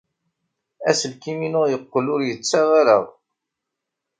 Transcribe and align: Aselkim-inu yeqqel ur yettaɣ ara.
Aselkim-inu 0.89 1.63
yeqqel 1.71 2.05
ur 2.15 2.21
yettaɣ 2.27 2.67
ara. 2.81 2.97